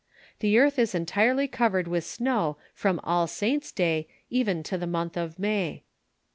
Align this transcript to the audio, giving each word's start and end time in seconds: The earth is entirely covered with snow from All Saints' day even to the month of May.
The 0.39 0.57
earth 0.57 0.79
is 0.79 0.95
entirely 0.95 1.47
covered 1.47 1.87
with 1.87 2.03
snow 2.03 2.57
from 2.73 2.99
All 3.03 3.27
Saints' 3.27 3.71
day 3.71 4.07
even 4.31 4.63
to 4.63 4.75
the 4.75 4.87
month 4.87 5.15
of 5.15 5.37
May. 5.37 5.83